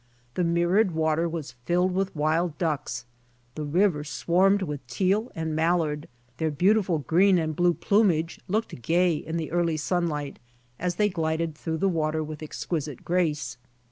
The 0.33 0.43
mirrored 0.43 0.93
water 0.95 1.29
was 1.29 1.51
filled 1.51 1.91
with 1.93 2.15
wild 2.15 2.57
ducks, 2.57 3.05
the 3.53 3.63
river 3.63 4.03
swarming 4.03 4.65
with 4.65 4.87
teal 4.87 5.31
and 5.35 5.55
mallard, 5.55 6.07
their 6.37 6.49
beautiful 6.49 6.97
green 6.97 7.37
and 7.37 7.55
blue 7.55 7.75
plumage 7.75 8.39
looking 8.47 8.79
gay 8.79 9.13
in 9.17 9.37
the 9.37 9.51
early 9.51 9.77
sunlight 9.77 10.39
as 10.79 10.95
they 10.95 11.09
glided 11.09 11.53
through 11.53 11.77
the 11.77 11.87
water 11.87 12.23
with 12.23 12.41
exquisite 12.41 13.05
grace. 13.05 13.57